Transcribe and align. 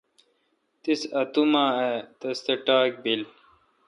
تے 0.81 0.91
اتو 1.19 1.41
ما 1.51 1.63
اے° 1.79 1.93
تس 2.19 2.37
تہ 2.45 2.53
ٹاک 2.65 2.89
بیل۔ 3.03 3.21